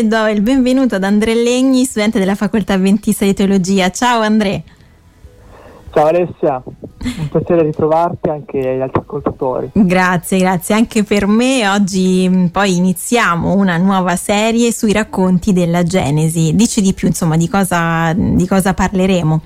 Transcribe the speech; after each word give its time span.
e 0.00 0.04
do 0.06 0.26
il 0.28 0.40
benvenuto 0.40 0.94
ad 0.94 1.04
Andrea 1.04 1.34
Legni, 1.34 1.84
studente 1.84 2.18
della 2.18 2.34
Facoltà 2.34 2.78
Ventista 2.78 3.26
di 3.26 3.34
Teologia. 3.34 3.90
Ciao 3.90 4.22
Andrea. 4.22 4.62
Ciao 5.90 6.06
Alessia, 6.06 6.62
un 6.64 7.28
piacere 7.30 7.64
ritrovarti 7.64 8.30
anche 8.30 8.58
agli 8.60 8.80
altri 8.80 9.00
ascoltatori. 9.00 9.70
Grazie, 9.74 10.38
grazie 10.38 10.74
anche 10.74 11.04
per 11.04 11.26
me. 11.26 11.68
Oggi 11.68 12.26
mm, 12.26 12.46
poi 12.46 12.76
iniziamo 12.76 13.52
una 13.52 13.76
nuova 13.76 14.16
serie 14.16 14.72
sui 14.72 14.92
racconti 14.92 15.52
della 15.52 15.82
Genesi. 15.82 16.54
Dici 16.54 16.80
di 16.80 16.94
più, 16.94 17.08
insomma, 17.08 17.36
di 17.36 17.48
cosa, 17.50 18.14
di 18.14 18.46
cosa 18.46 18.72
parleremo? 18.72 19.40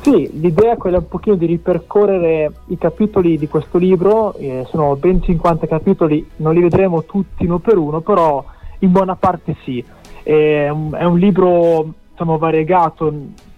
Sì, 0.00 0.28
l'idea 0.40 0.72
è 0.72 0.76
quella 0.76 0.98
un 0.98 1.06
pochino 1.06 1.36
di 1.36 1.46
ripercorrere 1.46 2.52
i 2.66 2.78
capitoli 2.78 3.38
di 3.38 3.46
questo 3.46 3.78
libro, 3.78 4.34
eh, 4.34 4.66
sono 4.70 4.96
ben 4.96 5.22
50 5.22 5.68
capitoli, 5.68 6.28
non 6.36 6.54
li 6.54 6.62
vedremo 6.62 7.04
tutti 7.04 7.44
uno 7.44 7.58
per 7.58 7.76
uno, 7.76 8.00
però 8.00 8.44
in 8.80 8.92
buona 8.92 9.16
parte 9.16 9.56
sì. 9.64 9.84
È 10.22 10.68
un, 10.68 10.92
è 10.94 11.04
un 11.04 11.18
libro 11.18 11.94
diciamo, 12.10 12.38
variegato 12.38 13.12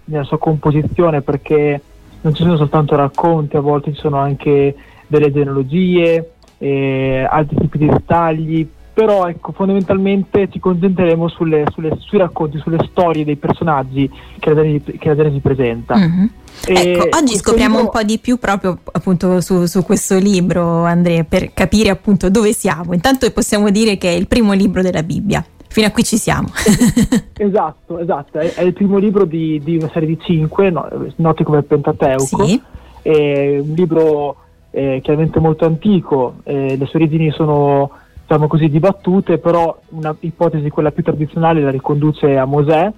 nella 0.05 0.23
sua 0.23 0.37
composizione 0.37 1.21
perché 1.21 1.81
non 2.21 2.33
ci 2.33 2.43
sono 2.43 2.57
soltanto 2.57 2.95
racconti, 2.95 3.57
a 3.57 3.61
volte 3.61 3.93
ci 3.93 3.99
sono 3.99 4.17
anche 4.17 4.75
delle 5.07 5.31
genealogie, 5.31 6.33
eh, 6.57 7.27
altri 7.29 7.57
tipi 7.57 7.77
di 7.79 7.87
dettagli, 7.87 8.69
però 8.93 9.27
ecco, 9.27 9.51
fondamentalmente 9.53 10.49
ci 10.51 10.59
concentreremo 10.59 11.27
sulle, 11.29 11.63
sulle, 11.71 11.95
sui 11.99 12.17
racconti, 12.17 12.57
sulle 12.59 12.85
storie 12.89 13.23
dei 13.23 13.37
personaggi 13.37 14.09
che 14.39 14.49
la 14.49 14.55
Genesi, 14.61 14.97
che 14.97 15.07
la 15.07 15.15
Genesi 15.15 15.39
presenta. 15.39 15.95
Mm-hmm. 15.95 16.25
Ecco, 16.65 17.17
oggi 17.17 17.35
scopriamo 17.35 17.77
libro... 17.77 17.85
un 17.85 17.89
po' 17.89 18.03
di 18.03 18.19
più 18.19 18.37
proprio 18.37 18.77
appunto 18.91 19.39
su, 19.39 19.65
su, 19.65 19.83
questo 19.83 20.17
libro, 20.17 20.83
Andrea, 20.83 21.23
per 21.23 21.53
capire 21.53 21.89
appunto 21.89 22.29
dove 22.29 22.53
siamo. 22.53 22.93
Intanto 22.93 23.29
possiamo 23.31 23.69
dire 23.69 23.97
che 23.97 24.09
è 24.09 24.15
il 24.15 24.27
primo 24.27 24.53
libro 24.53 24.81
della 24.81 25.03
Bibbia 25.03 25.43
fino 25.71 25.87
a 25.87 25.91
qui 25.91 26.03
ci 26.03 26.17
siamo. 26.17 26.49
esatto, 27.37 27.97
esatto, 27.97 28.39
è, 28.39 28.53
è, 28.53 28.61
il 28.61 28.73
primo 28.73 28.97
libro 28.97 29.23
di, 29.23 29.61
di, 29.63 29.77
una 29.77 29.89
serie 29.93 30.09
di 30.09 30.19
cinque, 30.21 30.69
no, 30.69 30.87
noti 31.15 31.43
come 31.43 31.63
Pentateuco, 31.63 32.45
sì. 32.45 32.61
è 33.01 33.57
un 33.57 33.73
libro 33.73 34.35
eh, 34.71 34.99
chiaramente 35.01 35.39
molto 35.39 35.65
antico, 35.65 36.35
eh, 36.43 36.75
le 36.75 36.85
sue 36.85 36.99
origini 36.99 37.31
sono 37.31 37.89
diciamo 38.31 38.47
così 38.47 38.69
dibattute, 38.69 39.39
però 39.39 39.77
un'ipotesi, 39.89 40.69
quella 40.69 40.91
più 40.91 41.03
tradizionale, 41.03 41.59
la 41.59 41.69
riconduce 41.69 42.37
a 42.37 42.45
Mosè, 42.45 42.89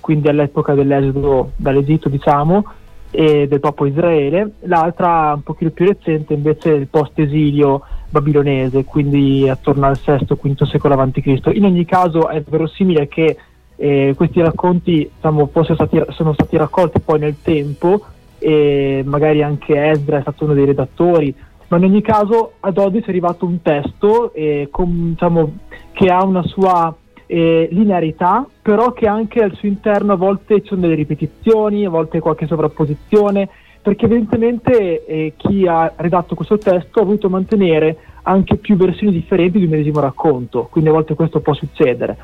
quindi 0.00 0.28
all'epoca 0.28 0.74
dell'esodo 0.74 1.52
dall'Egitto, 1.54 2.08
diciamo, 2.08 2.64
e 3.12 3.46
del 3.46 3.60
popolo 3.60 3.88
Israele, 3.88 4.54
l'altra 4.62 5.32
un 5.34 5.44
pochino 5.44 5.70
più 5.70 5.86
recente 5.86 6.34
invece 6.34 6.70
il 6.70 6.88
post-esilio 6.88 7.82
babilonese, 8.08 8.84
quindi 8.84 9.48
attorno 9.48 9.86
al 9.86 9.96
VI-V 10.04 10.64
secolo 10.64 10.94
a.C. 10.94 11.40
In 11.52 11.66
ogni 11.66 11.84
caso 11.84 12.28
è 12.28 12.42
verosimile 12.42 13.06
che 13.06 13.36
eh, 13.76 14.14
questi 14.16 14.40
racconti 14.40 15.08
diciamo, 15.14 15.48
stati, 15.52 16.02
sono 16.08 16.32
stati 16.32 16.56
raccolti 16.56 16.98
poi 16.98 17.20
nel 17.20 17.36
tempo 17.40 18.06
e 18.38 19.04
magari 19.06 19.42
anche 19.44 19.90
Esdra 19.90 20.18
è 20.18 20.22
stato 20.22 20.44
uno 20.44 20.54
dei 20.54 20.64
redattori, 20.64 21.32
ma 21.70 21.76
in 21.76 21.84
ogni 21.84 22.02
caso 22.02 22.54
ad 22.60 22.78
oggi 22.78 22.98
è 22.98 23.04
arrivato 23.06 23.46
un 23.46 23.62
testo 23.62 24.32
eh, 24.34 24.68
con, 24.72 25.10
diciamo, 25.10 25.52
che 25.92 26.08
ha 26.08 26.24
una 26.24 26.42
sua 26.42 26.92
eh, 27.26 27.68
linearità, 27.70 28.44
però 28.60 28.92
che 28.92 29.06
anche 29.06 29.40
al 29.40 29.54
suo 29.54 29.68
interno 29.68 30.14
a 30.14 30.16
volte 30.16 30.62
ci 30.62 30.68
sono 30.68 30.80
delle 30.80 30.96
ripetizioni, 30.96 31.84
a 31.84 31.90
volte 31.90 32.18
qualche 32.18 32.48
sovrapposizione, 32.48 33.48
perché 33.80 34.06
evidentemente 34.06 35.04
eh, 35.06 35.34
chi 35.36 35.64
ha 35.68 35.92
redatto 35.94 36.34
questo 36.34 36.58
testo 36.58 37.00
ha 37.00 37.04
voluto 37.04 37.30
mantenere 37.30 37.96
anche 38.22 38.56
più 38.56 38.76
versioni 38.76 39.12
differenti 39.12 39.58
di 39.58 39.64
un 39.64 39.70
medesimo 39.70 40.00
racconto, 40.00 40.66
quindi 40.72 40.90
a 40.90 40.94
volte 40.94 41.14
questo 41.14 41.38
può 41.38 41.54
succedere. 41.54 42.16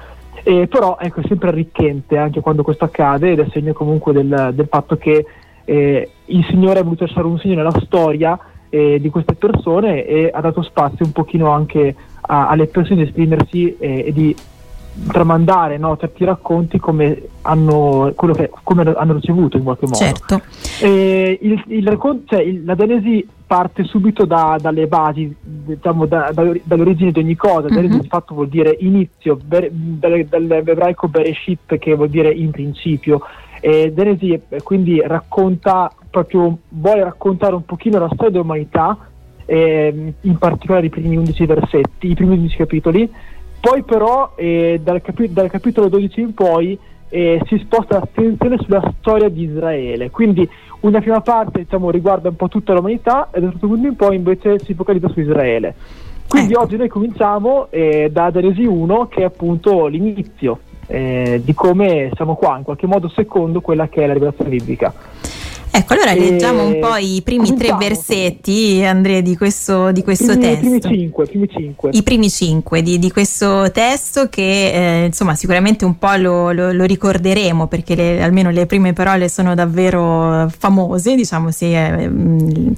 Eh, 0.42 0.66
però 0.66 0.98
ecco, 1.00 1.20
è 1.20 1.26
sempre 1.28 1.48
arricchente 1.48 2.16
anche 2.18 2.40
quando 2.40 2.64
questo 2.64 2.84
accade 2.84 3.30
ed 3.30 3.38
è 3.38 3.46
segno 3.50 3.72
comunque 3.72 4.12
del, 4.12 4.50
del 4.54 4.66
fatto 4.68 4.96
che 4.96 5.24
eh, 5.64 6.10
il 6.24 6.44
Signore 6.46 6.80
ha 6.80 6.82
voluto 6.82 7.04
lasciare 7.04 7.26
un 7.26 7.38
segno 7.38 7.54
nella 7.54 7.80
storia 7.80 8.38
eh, 8.76 9.00
di 9.00 9.08
queste 9.08 9.34
persone 9.34 10.04
e 10.04 10.30
ha 10.32 10.40
dato 10.40 10.62
spazio 10.62 11.06
un 11.06 11.12
pochino 11.12 11.50
anche 11.50 11.94
a, 12.20 12.48
alle 12.48 12.66
persone 12.66 13.02
di 13.02 13.08
esprimersi 13.08 13.76
eh, 13.78 14.04
e 14.06 14.12
di 14.12 14.36
tramandare 15.08 15.76
no, 15.76 15.96
certi 15.98 16.24
racconti 16.24 16.78
come 16.78 17.28
hanno, 17.42 18.12
che, 18.16 18.50
come 18.62 18.82
hanno, 18.82 19.12
ricevuto 19.14 19.56
in 19.56 19.64
qualche 19.64 19.84
modo. 19.86 19.98
Certo. 19.98 20.42
Il, 20.80 21.62
il 21.66 21.86
racconto, 21.86 22.34
cioè, 22.34 22.42
il, 22.42 22.64
la 22.64 22.74
Genesi 22.74 23.26
parte 23.46 23.84
subito 23.84 24.24
da, 24.24 24.56
dalle 24.60 24.86
basi, 24.86 25.34
diciamo, 25.40 26.06
da, 26.06 26.30
da, 26.32 26.50
dall'origine 26.62 27.12
di 27.12 27.20
ogni 27.20 27.36
cosa. 27.36 27.68
Mm-hmm. 27.70 27.98
di 27.98 28.08
fatto 28.08 28.34
vuol 28.34 28.48
dire 28.48 28.76
inizio, 28.80 29.38
ber, 29.42 29.70
dall'ebraico 29.70 31.08
Bereshit 31.08 31.78
che 31.78 31.94
vuol 31.94 32.08
dire 32.08 32.32
in 32.32 32.50
principio. 32.50 33.20
Eh, 33.66 33.92
quindi 34.62 35.02
racconta 35.04 35.90
proprio, 36.08 36.56
vuole 36.68 37.02
raccontare 37.02 37.56
un 37.56 37.64
pochino 37.64 37.98
la 37.98 38.08
storia 38.12 38.30
dell'umanità, 38.30 38.96
eh, 39.44 40.14
in 40.20 40.38
particolare 40.38 40.86
i 40.86 40.90
primi 40.90 41.16
11 41.16 41.46
versetti, 41.46 42.10
i 42.10 42.14
primi 42.14 42.34
11 42.34 42.56
capitoli 42.56 43.10
poi 43.66 43.82
però 43.82 44.34
eh, 44.36 44.80
dal, 44.80 45.02
capi- 45.02 45.32
dal, 45.32 45.50
capitolo 45.50 45.88
12 45.88 46.20
in 46.20 46.34
poi 46.34 46.78
eh, 47.08 47.40
si 47.46 47.58
sposta 47.58 47.98
l'attenzione 47.98 48.58
sulla 48.58 48.92
storia 49.00 49.28
di 49.28 49.42
Israele, 49.42 50.10
quindi 50.10 50.48
una 50.80 51.00
prima 51.00 51.20
parte 51.20 51.62
diciamo, 51.62 51.90
riguarda 51.90 52.28
un 52.28 52.36
po' 52.36 52.46
tutta 52.46 52.74
l'umanità 52.74 53.30
e 53.32 53.40
da 53.40 53.46
un 53.46 53.52
certo 53.52 53.66
punto 53.66 53.86
in 53.88 53.96
poi 53.96 54.14
invece 54.14 54.60
si 54.60 54.74
focalizza 54.74 55.08
su 55.08 55.18
Israele. 55.18 55.74
Quindi 56.28 56.52
ecco. 56.52 56.62
oggi 56.62 56.76
noi 56.76 56.86
cominciamo 56.86 57.66
eh, 57.70 58.08
da 58.12 58.30
Genesi 58.30 58.64
1 58.64 59.08
che 59.08 59.22
è 59.22 59.24
appunto 59.24 59.86
l'inizio 59.86 60.60
eh, 60.86 61.40
di 61.44 61.54
come 61.54 62.10
siamo 62.14 62.34
qua, 62.36 62.56
in 62.56 62.64
qualche 62.64 62.86
modo 62.86 63.08
secondo 63.08 63.60
quella 63.60 63.88
che 63.88 64.02
è 64.02 64.06
la 64.06 64.12
rivelazione 64.12 64.50
biblica. 64.50 64.92
Ecco, 65.76 65.92
allora 65.92 66.14
leggiamo 66.14 66.64
un 66.64 66.78
po' 66.80 66.96
i 66.96 67.20
primi 67.22 67.54
tre 67.54 67.76
versetti, 67.78 68.82
Andrea, 68.82 69.20
di 69.20 69.36
questo, 69.36 69.92
di 69.92 70.02
questo 70.02 70.34
primi, 70.38 70.40
testo. 70.40 70.64
I 70.64 70.80
primi 70.80 70.96
cinque, 70.96 71.26
primi 71.26 71.48
cinque. 71.50 71.90
I 71.92 72.02
primi 72.02 72.30
cinque 72.30 72.82
di, 72.82 72.98
di 72.98 73.10
questo 73.10 73.70
testo 73.72 74.30
che 74.30 75.02
eh, 75.02 75.04
insomma 75.04 75.34
sicuramente 75.34 75.84
un 75.84 75.98
po' 75.98 76.14
lo, 76.14 76.50
lo, 76.52 76.72
lo 76.72 76.84
ricorderemo 76.84 77.66
perché 77.66 77.94
le, 77.94 78.22
almeno 78.22 78.48
le 78.48 78.64
prime 78.64 78.94
parole 78.94 79.28
sono 79.28 79.54
davvero 79.54 80.50
famose, 80.56 81.14
diciamo 81.14 81.50
se 81.50 82.04
eh, 82.04 82.10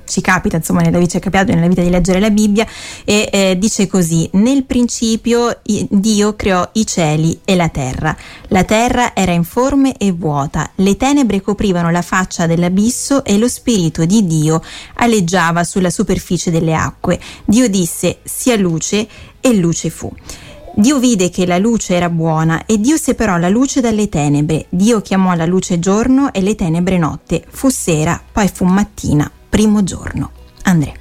ci 0.04 0.20
capita 0.20 0.56
insomma 0.56 0.81
nella 0.81 0.98
vita, 0.98 1.20
capitato 1.20 1.54
nella 1.54 1.69
vita 1.69 1.82
di 1.82 1.91
leggere 1.91 2.19
la 2.19 2.31
Bibbia 2.31 2.66
e 3.04 3.28
eh, 3.32 3.58
dice 3.60 3.87
così, 3.87 4.28
nel 4.32 4.64
principio 4.64 5.60
Dio 5.62 6.34
creò 6.34 6.69
i 6.72 6.84
cieli 6.84 7.38
e 7.44 7.54
la 7.54 7.69
terra, 7.69 8.16
la 8.48 8.64
terra 8.64 9.14
era 9.14 9.31
informe 9.31 9.97
e 9.97 10.10
vuota, 10.10 10.69
le 10.75 10.97
tenebre 10.97 11.41
coprivano 11.41 11.92
la 11.92 12.03
faccia 12.03 12.47
della 12.47 12.70
Abisso 12.88 13.22
e 13.22 13.37
lo 13.37 13.49
Spirito 13.49 14.06
di 14.06 14.25
Dio 14.25 14.62
aleggiava 14.94 15.62
sulla 15.62 15.91
superficie 15.91 16.50
delle 16.50 16.75
acque. 16.75 17.21
Dio 17.44 17.69
disse 17.69 18.21
sia 18.22 18.56
luce 18.56 19.06
e 19.43 19.53
luce 19.53 19.91
fu. 19.91 20.10
Dio 20.75 20.99
vide 20.99 21.28
che 21.28 21.44
la 21.44 21.59
luce 21.59 21.97
era 21.97 22.09
buona 22.09 22.65
e 22.65 22.78
Dio 22.78 22.97
separò 22.97 23.37
la 23.37 23.50
luce 23.50 23.82
dalle 23.82 24.09
tenebre. 24.09 24.65
Dio 24.71 25.03
chiamò 25.03 25.34
la 25.34 25.44
luce 25.44 25.78
giorno 25.78 26.32
e 26.32 26.41
le 26.41 26.54
tenebre 26.54 26.97
notte. 26.97 27.44
Fu 27.47 27.69
sera, 27.69 28.19
poi 28.32 28.49
fu 28.49 28.65
mattina, 28.65 29.31
primo 29.50 29.84
giorno. 29.84 30.31
Andrea. 30.62 30.94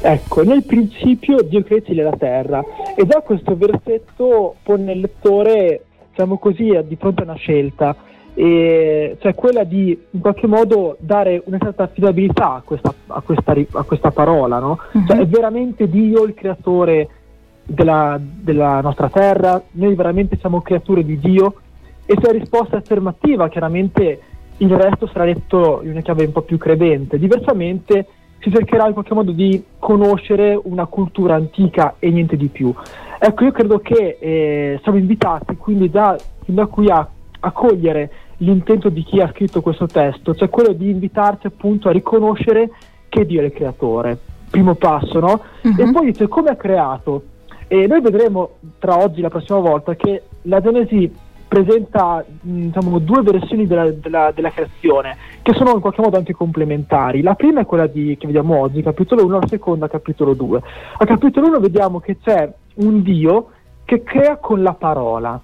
Ecco, 0.00 0.44
nel 0.44 0.62
principio 0.62 1.42
Dio 1.42 1.64
creò 1.64 1.82
il 1.84 2.02
la 2.04 2.16
terra 2.16 2.62
e 2.94 3.04
già 3.04 3.22
questo 3.22 3.56
versetto 3.56 4.54
pone 4.62 4.92
il 4.92 5.00
lettore, 5.00 5.84
diciamo 6.10 6.38
così, 6.38 6.70
di 6.86 6.94
fronte 6.94 7.22
a 7.22 7.24
una 7.24 7.34
scelta 7.34 7.96
e 8.38 9.16
cioè 9.18 9.34
quella 9.34 9.64
di 9.64 9.98
in 10.10 10.20
qualche 10.20 10.46
modo 10.46 10.96
dare 11.00 11.42
una 11.46 11.58
certa 11.58 11.82
affidabilità 11.82 12.54
a 12.54 12.62
questa, 12.64 12.94
a 13.08 13.20
questa, 13.20 13.52
a 13.72 13.82
questa 13.82 14.12
parola, 14.12 14.60
no? 14.60 14.78
uh-huh. 14.92 15.06
cioè, 15.06 15.18
è 15.18 15.26
veramente 15.26 15.88
Dio 15.88 16.22
il 16.22 16.34
creatore 16.34 17.08
della, 17.64 18.16
della, 18.20 18.80
nostra 18.80 19.08
terra, 19.08 19.60
noi 19.72 19.96
veramente 19.96 20.38
siamo 20.38 20.60
creature 20.60 21.04
di 21.04 21.18
Dio 21.18 21.54
e 22.06 22.14
se 22.14 22.26
la 22.26 22.38
risposta 22.38 22.76
è 22.76 22.78
affermativa 22.78 23.48
chiaramente 23.48 24.20
il 24.58 24.70
resto 24.70 25.08
sarà 25.08 25.24
letto 25.24 25.80
in 25.82 25.90
una 25.90 26.00
chiave 26.00 26.24
un 26.24 26.30
po' 26.30 26.42
più 26.42 26.58
credente, 26.58 27.18
diversamente 27.18 28.06
si 28.38 28.52
cercherà 28.52 28.86
in 28.86 28.92
qualche 28.92 29.14
modo 29.14 29.32
di 29.32 29.64
conoscere 29.80 30.56
una 30.62 30.86
cultura 30.86 31.34
antica 31.34 31.96
e 31.98 32.08
niente 32.10 32.36
di 32.36 32.46
più. 32.46 32.72
Ecco, 33.18 33.42
io 33.42 33.50
credo 33.50 33.80
che 33.80 34.16
eh, 34.20 34.78
siamo 34.84 34.96
invitati 34.96 35.56
quindi 35.56 35.90
da, 35.90 36.16
da 36.46 36.66
qui 36.66 36.88
a, 36.88 37.04
a 37.40 37.50
cogliere 37.50 38.10
l'intento 38.38 38.88
di 38.88 39.02
chi 39.02 39.20
ha 39.20 39.30
scritto 39.30 39.60
questo 39.60 39.86
testo, 39.86 40.34
cioè 40.34 40.48
quello 40.48 40.72
di 40.72 40.90
invitarci 40.90 41.46
appunto 41.46 41.88
a 41.88 41.92
riconoscere 41.92 42.70
che 43.08 43.24
Dio 43.24 43.40
è 43.40 43.44
il 43.44 43.52
creatore, 43.52 44.18
primo 44.50 44.74
passo, 44.74 45.18
no? 45.20 45.40
Uh-huh. 45.62 45.74
E 45.76 45.90
poi 45.92 46.06
dice 46.06 46.28
come 46.28 46.50
ha 46.50 46.56
creato. 46.56 47.22
E 47.66 47.86
noi 47.86 48.00
vedremo 48.00 48.52
tra 48.78 48.98
oggi 48.98 49.18
e 49.18 49.22
la 49.22 49.28
prossima 49.28 49.58
volta 49.58 49.94
che 49.94 50.22
la 50.42 50.60
Genesi 50.60 51.12
presenta 51.48 52.24
diciamo, 52.40 52.98
due 52.98 53.22
versioni 53.22 53.66
della, 53.66 53.90
della, 53.90 54.30
della, 54.34 54.50
creazione 54.50 55.16
che 55.42 55.54
sono 55.54 55.72
in 55.72 55.80
qualche 55.80 56.02
modo 56.02 56.16
anche 56.16 56.34
complementari. 56.34 57.22
La 57.22 57.34
prima 57.34 57.60
è 57.60 57.66
quella 57.66 57.86
di, 57.86 58.16
che 58.18 58.26
vediamo 58.26 58.58
oggi, 58.58 58.82
capitolo 58.82 59.24
1, 59.24 59.38
la 59.40 59.46
seconda 59.46 59.88
capitolo 59.88 60.34
2. 60.34 60.62
A 60.98 61.04
capitolo 61.06 61.48
1 61.48 61.60
vediamo 61.60 62.00
che 62.00 62.18
c'è 62.18 62.52
un 62.76 63.02
Dio 63.02 63.50
che 63.84 64.02
crea 64.02 64.36
con 64.36 64.62
la 64.62 64.74
parola. 64.74 65.40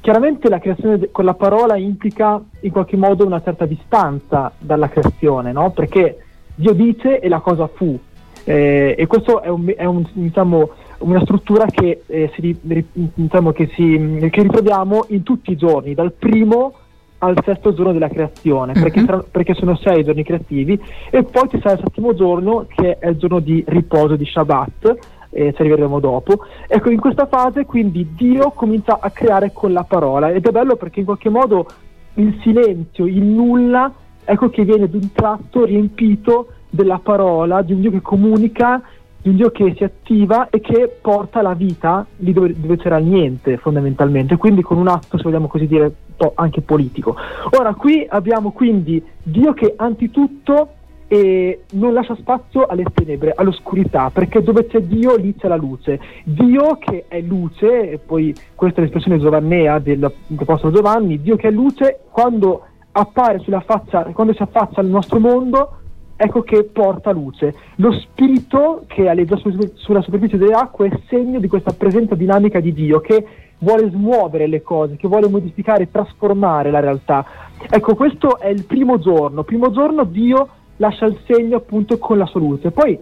Chiaramente 0.00 0.48
la 0.48 0.58
creazione 0.58 1.10
con 1.12 1.24
la 1.26 1.34
parola 1.34 1.76
implica 1.76 2.42
in 2.60 2.70
qualche 2.70 2.96
modo 2.96 3.26
una 3.26 3.42
certa 3.42 3.66
distanza 3.66 4.50
dalla 4.58 4.88
creazione, 4.88 5.52
no? 5.52 5.70
perché 5.72 6.24
Dio 6.54 6.72
dice 6.72 7.20
e 7.20 7.28
la 7.28 7.40
cosa 7.40 7.66
fu. 7.66 7.98
Eh, 8.44 8.94
e 8.96 9.06
questo 9.06 9.42
è, 9.42 9.48
un, 9.48 9.72
è 9.76 9.84
un, 9.84 10.02
diciamo, 10.12 10.70
una 11.00 11.20
struttura 11.20 11.66
che, 11.66 12.02
eh, 12.06 12.30
si, 12.34 12.56
diciamo, 12.60 13.52
che, 13.52 13.68
si, 13.74 14.28
che, 14.30 14.42
ritroviamo 14.42 15.04
in 15.08 15.22
tutti 15.22 15.52
i 15.52 15.56
giorni, 15.56 15.94
dal 15.94 16.12
primo 16.12 16.74
al 17.18 17.36
sesto 17.44 17.74
giorno 17.74 17.92
della 17.92 18.08
creazione, 18.08 18.72
mm-hmm. 18.72 18.82
perché, 18.82 19.04
tra, 19.04 19.24
perché, 19.30 19.54
sono 19.54 19.76
sei 19.76 20.04
giorni 20.04 20.24
creativi, 20.24 20.80
e 21.10 21.22
poi 21.24 21.48
ci 21.50 21.60
sarà 21.60 21.74
il 21.74 21.80
settimo 21.84 22.14
giorno 22.14 22.66
che 22.74 22.98
è 22.98 23.08
il 23.08 23.16
giorno 23.16 23.40
di 23.40 23.62
riposo 23.66 24.16
di 24.16 24.24
Shabbat, 24.24 24.96
e 25.30 25.52
ci 25.54 25.60
arriveremo 25.62 26.00
dopo. 26.00 26.44
Ecco, 26.66 26.90
in 26.90 27.00
questa 27.00 27.26
fase 27.26 27.64
quindi 27.64 28.14
Dio 28.14 28.50
comincia 28.50 28.98
a 29.00 29.10
creare 29.10 29.52
con 29.52 29.72
la 29.72 29.84
parola 29.84 30.30
ed 30.30 30.46
è 30.46 30.50
bello 30.50 30.76
perché 30.76 31.00
in 31.00 31.06
qualche 31.06 31.28
modo 31.30 31.66
il 32.14 32.38
silenzio, 32.42 33.06
il 33.06 33.22
nulla, 33.22 33.92
ecco 34.24 34.50
che 34.50 34.64
viene 34.64 34.88
d'un 34.88 35.12
tratto 35.12 35.64
riempito 35.64 36.48
della 36.68 37.00
parola, 37.02 37.62
di 37.62 37.72
un 37.72 37.80
Dio 37.80 37.90
che 37.90 38.00
comunica, 38.00 38.82
di 39.22 39.30
un 39.30 39.36
Dio 39.36 39.50
che 39.50 39.74
si 39.76 39.84
attiva 39.84 40.48
e 40.50 40.60
che 40.60 40.98
porta 41.00 41.42
la 41.42 41.54
vita 41.54 42.06
lì 42.16 42.32
dove, 42.32 42.54
dove 42.58 42.76
c'era 42.76 42.98
niente 42.98 43.56
fondamentalmente, 43.58 44.36
quindi 44.36 44.62
con 44.62 44.78
un 44.78 44.88
atto, 44.88 45.16
se 45.16 45.22
vogliamo 45.22 45.46
così 45.46 45.66
dire, 45.66 45.92
anche 46.34 46.60
politico. 46.60 47.16
Ora, 47.58 47.74
qui 47.74 48.06
abbiamo 48.08 48.50
quindi 48.50 49.02
Dio 49.22 49.52
che 49.54 49.74
anzitutto 49.76 50.74
e 51.12 51.62
non 51.72 51.92
lascia 51.92 52.14
spazio 52.14 52.66
alle 52.66 52.84
tenebre, 52.94 53.32
all'oscurità, 53.34 54.10
perché 54.10 54.44
dove 54.44 54.68
c'è 54.68 54.80
Dio 54.82 55.16
lì 55.16 55.34
c'è 55.34 55.48
la 55.48 55.56
luce. 55.56 55.98
Dio 56.22 56.76
che 56.78 57.06
è 57.08 57.20
luce, 57.20 57.90
e 57.90 57.98
poi 57.98 58.32
questa 58.54 58.78
è 58.78 58.82
l'espressione 58.84 59.18
giovannea 59.18 59.80
dell'Apostolo 59.80 60.72
Giovanni, 60.72 61.20
Dio 61.20 61.34
che 61.34 61.48
è 61.48 61.50
luce 61.50 62.02
quando 62.12 62.62
appare 62.92 63.40
sulla 63.40 63.58
faccia, 63.58 64.04
quando 64.12 64.34
si 64.34 64.42
affaccia 64.42 64.78
al 64.78 64.86
nostro 64.86 65.18
mondo, 65.18 65.78
ecco 66.14 66.42
che 66.42 66.62
porta 66.62 67.10
luce. 67.10 67.56
Lo 67.78 67.90
spirito 67.90 68.84
che 68.86 69.08
aleggia 69.08 69.34
su, 69.34 69.50
sulla 69.74 70.02
superficie 70.02 70.38
delle 70.38 70.54
acque 70.54 70.90
è 70.90 71.00
segno 71.08 71.40
di 71.40 71.48
questa 71.48 71.72
presenza 71.72 72.14
dinamica 72.14 72.60
di 72.60 72.72
Dio 72.72 73.00
che 73.00 73.26
vuole 73.58 73.90
smuovere 73.90 74.46
le 74.46 74.62
cose, 74.62 74.94
che 74.94 75.08
vuole 75.08 75.28
modificare, 75.28 75.90
trasformare 75.90 76.70
la 76.70 76.78
realtà. 76.78 77.26
Ecco, 77.68 77.96
questo 77.96 78.38
è 78.38 78.46
il 78.46 78.64
primo 78.64 79.00
giorno. 79.00 79.42
Primo 79.42 79.72
giorno 79.72 80.04
Dio 80.04 80.48
lascia 80.80 81.04
il 81.06 81.18
segno 81.26 81.58
appunto 81.58 81.98
con 81.98 82.18
la 82.18 82.26
sua 82.26 82.40
luce. 82.40 82.70
Poi 82.70 82.98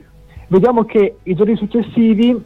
vediamo 0.49 0.85
che 0.85 1.19
i 1.23 1.35
giorni 1.35 1.57
successivi, 1.57 2.37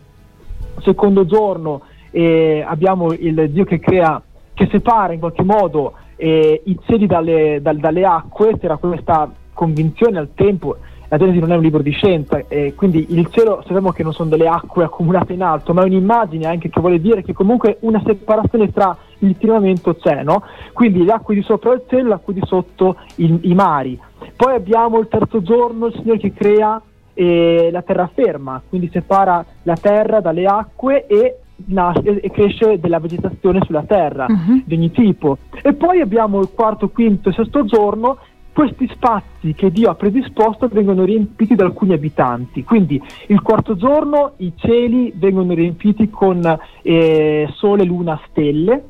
secondo 0.81 1.25
giorno, 1.25 1.82
eh, 2.11 2.62
abbiamo 2.67 3.12
il 3.12 3.50
Dio 3.50 3.64
che 3.64 3.81
crea, 3.81 4.23
che 4.55 4.69
separa 4.70 5.14
in 5.14 5.20
qualche 5.20 5.43
modo 5.43 5.94
eh, 6.17 6.62
i 6.64 6.79
cieli 6.87 7.06
dalle, 7.06 7.61
dal, 7.62 7.79
dalle 7.79 8.05
acque, 8.05 8.58
c'era 8.58 8.76
questa 8.76 9.31
convinzione 9.55 10.19
al 10.19 10.31
tempo, 10.34 10.76
la 11.08 11.17
Genesi 11.17 11.38
non 11.38 11.52
è 11.52 11.56
un 11.56 11.62
libro 11.62 11.82
di 11.82 11.90
scienza, 11.93 12.43
eh, 12.49 12.75
quindi 12.75 13.06
il 13.11 13.29
cielo 13.31 13.62
sappiamo 13.67 13.93
che 13.93 14.02
non 14.02 14.12
sono 14.12 14.29
delle 14.29 14.49
acque 14.49 14.84
accumulate 14.84 15.32
in 15.32 15.43
alto, 15.43 15.73
ma 15.73 15.82
è 15.82 15.87
un'immagine 15.87 16.46
anche 16.46 16.69
che 16.69 16.81
vuole 16.81 17.00
dire 17.00 17.23
che 17.23 17.32
comunque 17.32 17.79
una 17.81 18.02
separazione 18.05 18.70
tra 18.70 18.96
il 19.23 19.37
firmamento 19.39 19.95
c'è, 19.95 20.23
no? 20.23 20.43
Quindi 20.73 21.05
le 21.05 21.13
acque 21.13 21.35
di 21.35 21.43
sopra 21.43 21.73
il 21.73 21.83
cielo, 21.89 22.09
le 22.09 22.15
acque 22.15 22.35
di 22.35 22.43
sotto 22.45 22.97
il, 23.17 23.39
i 23.43 23.55
mari. 23.55 23.99
Poi 24.37 24.55
abbiamo 24.55 24.99
il 24.99 25.09
terzo 25.09 25.43
giorno 25.43 25.87
il 25.87 25.95
Signore 25.95 26.19
che 26.19 26.33
crea 26.33 26.81
eh, 27.15 27.69
la 27.71 27.83
terraferma, 27.83 28.63
quindi 28.69 28.89
separa 28.93 29.45
la 29.63 29.77
terra 29.77 30.21
dalle 30.21 30.47
acque 30.47 31.07
e, 31.07 31.39
nasce, 31.67 32.21
e 32.21 32.31
cresce 32.31 32.79
della 32.79 32.99
vegetazione 32.99 33.61
sulla 33.65 33.83
terra 33.83 34.27
uh-huh. 34.29 34.63
di 34.65 34.75
ogni 34.75 34.91
tipo. 34.91 35.39
E 35.63 35.75
poi 35.75 36.01
abbiamo 36.01 36.41
il 36.41 36.51
quarto, 36.55 36.89
quinto 36.89 37.29
e 37.29 37.33
sesto 37.33 37.65
giorno 37.65 38.19
questi 38.53 38.87
spazi 38.93 39.55
che 39.55 39.71
Dio 39.71 39.89
ha 39.89 39.95
predisposto 39.95 40.69
vengono 40.69 41.05
riempiti 41.05 41.55
da 41.55 41.65
alcuni 41.65 41.95
abitanti. 41.95 42.65
Quindi 42.65 43.03
il 43.29 43.41
quarto 43.41 43.77
giorno 43.77 44.33
i 44.39 44.53
cieli 44.57 45.13
vengono 45.17 45.55
riempiti 45.55 46.11
con 46.11 46.59
eh, 46.83 47.49
sole, 47.55 47.85
luna, 47.85 48.21
stelle, 48.29 48.85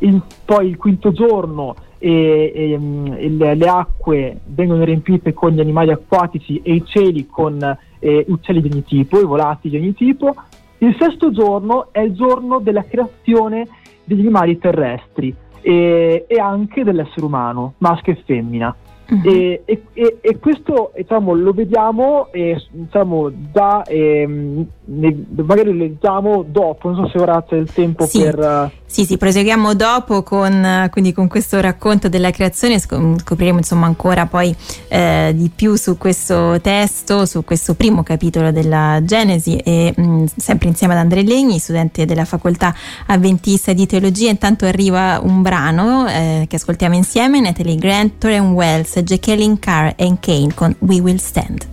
il, 0.00 0.22
poi 0.44 0.68
il 0.68 0.76
quinto 0.76 1.12
giorno 1.12 1.74
e, 1.98 2.52
e, 2.54 2.78
mm, 2.78 3.06
le, 3.38 3.54
le, 3.54 3.68
acque 3.68 4.40
vengono 4.46 4.84
riempite 4.84 5.32
con 5.32 5.50
gli 5.50 5.60
animali 5.60 5.90
acquatici 5.90 6.60
e 6.62 6.74
i 6.74 6.84
cieli 6.84 7.26
con 7.26 7.78
eh, 7.98 8.24
uccelli 8.28 8.60
di 8.60 8.70
ogni 8.70 8.84
tipo, 8.84 9.20
i 9.20 9.24
volati 9.24 9.68
di 9.68 9.76
ogni 9.76 9.94
tipo. 9.94 10.34
Il 10.78 10.94
sesto 10.98 11.30
giorno 11.30 11.88
è 11.92 12.00
il 12.00 12.12
giorno 12.12 12.58
della 12.58 12.84
creazione 12.84 13.66
degli 14.04 14.20
animali 14.20 14.58
terrestri 14.58 15.34
e, 15.62 16.26
e 16.28 16.38
anche 16.38 16.84
dell'essere 16.84 17.24
umano, 17.24 17.74
maschio 17.78 18.12
e 18.12 18.22
femmina. 18.24 18.74
Uh-huh. 19.08 19.20
E, 19.24 19.62
e, 19.64 19.82
e, 20.20 20.38
questo 20.38 20.92
diciamo, 20.96 21.32
lo 21.34 21.52
vediamo 21.52 22.28
eh, 22.32 22.60
diciamo, 22.70 23.30
da, 23.52 23.84
eh, 23.84 24.26
ne, 24.26 25.24
magari 25.34 25.72
lo 25.72 25.78
leggiamo 25.78 26.44
dopo, 26.46 26.90
non 26.90 27.04
so 27.04 27.10
se 27.10 27.22
ora 27.22 27.42
c'è 27.46 27.56
il 27.56 27.72
tempo 27.72 28.04
sì. 28.06 28.22
per... 28.22 28.72
Sì, 28.88 29.04
sì, 29.04 29.16
proseguiamo 29.16 29.74
dopo 29.74 30.22
con, 30.22 30.88
quindi 30.90 31.12
con 31.12 31.26
questo 31.26 31.60
racconto 31.60 32.08
della 32.08 32.30
creazione, 32.30 32.78
scopriremo 32.78 33.58
insomma 33.58 33.86
ancora 33.86 34.26
poi 34.26 34.54
eh, 34.88 35.32
di 35.34 35.50
più 35.54 35.74
su 35.74 35.98
questo 35.98 36.60
testo, 36.60 37.26
su 37.26 37.44
questo 37.44 37.74
primo 37.74 38.02
capitolo 38.04 38.52
della 38.52 39.00
Genesi 39.02 39.56
e 39.56 39.92
mh, 39.94 40.24
sempre 40.36 40.68
insieme 40.68 40.94
ad 40.94 41.00
Andrea 41.00 41.22
Legni, 41.24 41.58
studente 41.58 42.04
della 42.06 42.24
facoltà 42.24 42.74
avventista 43.06 43.72
di 43.72 43.86
teologia. 43.86 44.30
Intanto 44.30 44.66
arriva 44.66 45.20
un 45.22 45.42
brano 45.42 46.06
eh, 46.06 46.46
che 46.48 46.56
ascoltiamo 46.56 46.94
insieme, 46.94 47.40
Natalie 47.40 47.76
Grant, 47.76 48.18
Torren 48.18 48.52
Wells 48.52 48.95
Jacqueline 49.02 49.58
Carr 49.58 49.94
e 49.98 50.16
Kane 50.20 50.52
con 50.54 50.74
We 50.80 51.00
Will 51.00 51.18
Stand. 51.18 51.66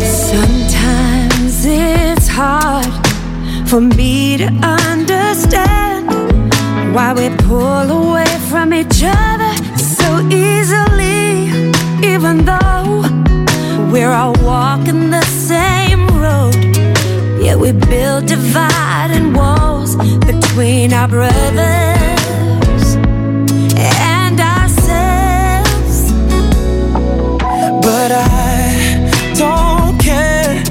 Sometimes 0.00 1.64
it's 1.64 2.28
hard 2.28 2.86
for 3.68 3.80
me 3.80 4.36
to 4.38 4.46
understand 4.62 6.08
why 6.94 7.12
we 7.12 7.28
pull 7.44 7.90
away 7.90 8.38
from 8.48 8.72
each 8.72 9.02
other 9.04 9.52
so 9.76 10.20
easily, 10.30 11.48
even 12.02 12.44
though 12.44 13.02
we're 13.92 14.12
all 14.12 14.34
walking 14.42 15.10
the 15.10 15.24
same 15.24 16.06
road. 16.20 16.54
Yeah, 17.40 17.56
we 17.56 17.72
build 17.72 18.26
dividing 18.26 19.32
walls 19.34 19.65
between 20.56 20.90
our 20.94 21.06
brothers 21.06 22.94
and 23.76 24.40
ourselves. 24.40 26.12
But 27.84 28.10
I 28.10 29.34
don't 29.36 30.00
care 30.00 30.64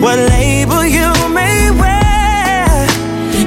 what 0.00 0.16
label 0.16 0.84
you 0.86 1.10
may 1.34 1.72
wear. 1.72 2.86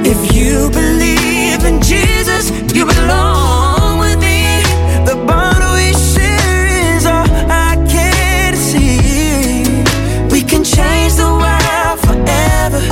If 0.04 0.34
you 0.36 0.68
believe 0.68 1.64
in 1.64 1.80
Jesus, 1.80 2.50
you 2.74 2.84
belong. 2.84 4.00
With 4.00 4.18
me. 4.20 4.60
The 5.06 5.16
bond 5.26 5.64
we 5.76 5.94
share 5.94 6.66
is 6.94 7.06
all 7.06 7.24
I 7.48 7.82
can 7.88 8.54
see. 8.54 9.00
We 10.30 10.42
can 10.42 10.62
change 10.62 11.14
the 11.14 11.30
world 11.42 12.00
forever 12.04 12.82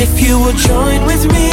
if 0.00 0.22
you 0.22 0.38
will 0.38 0.54
join 0.54 1.04
with 1.04 1.30
me 1.30 1.47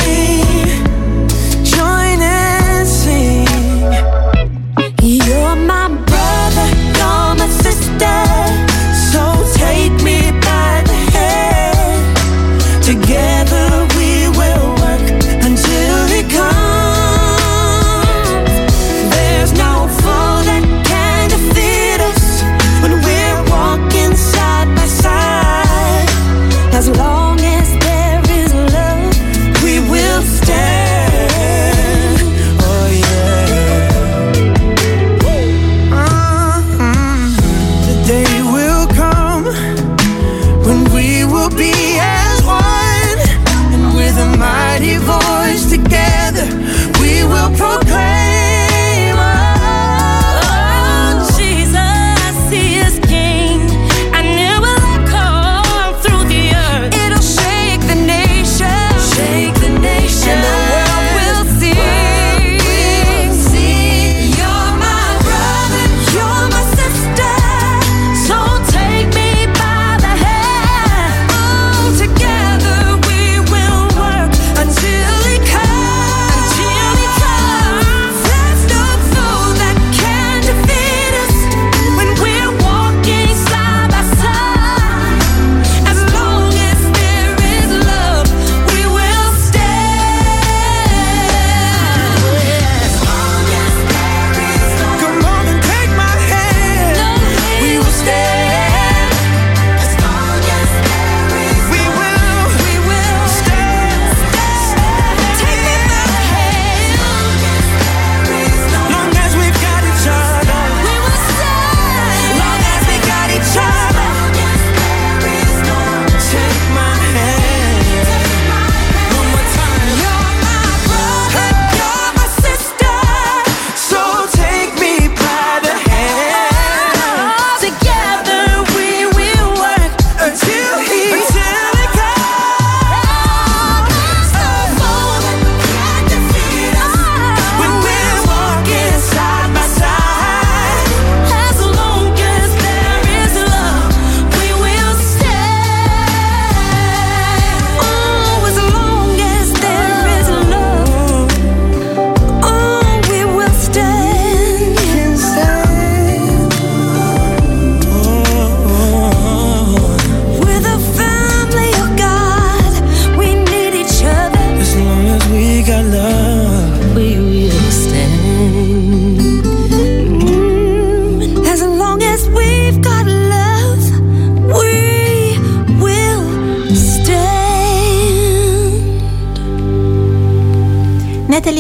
that 44.76 44.84
he 44.84 44.98
voice. 44.98 45.25